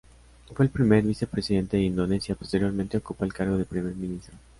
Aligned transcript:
Fue 0.55 0.65
el 0.65 0.71
primer 0.71 1.03
vicepresidente 1.03 1.77
de 1.77 1.83
Indonesia, 1.83 2.33
posteriormente 2.33 2.97
ocupa 2.97 3.23
el 3.23 3.33
cargo 3.33 3.55
de 3.55 3.65
primer 3.65 3.93
ministro. 3.93 4.35